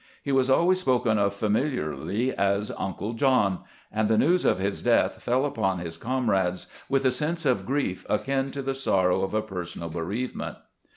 He 0.23 0.31
was 0.31 0.49
always 0.49 0.79
spoken 0.79 1.19
of 1.19 1.31
familiarly 1.31 2.33
as" 2.35 2.71
Uncle 2.79 3.13
John," 3.13 3.59
and 3.91 4.09
the 4.09 4.17
news 4.17 4.45
of 4.45 4.57
his 4.57 4.81
death 4.81 5.21
feU 5.21 5.43
upon 5.43 5.77
his 5.77 5.95
comrades 5.95 6.65
with 6.89 7.05
a 7.05 7.11
sense 7.11 7.45
of 7.45 7.67
grief 7.67 8.03
akin 8.09 8.49
to 8.49 8.63
the 8.63 8.73
sorrow 8.73 9.21
of 9.21 9.35
a 9.35 9.43
personal 9.43 9.89
bereave 9.89 10.33
ment. 10.35 10.57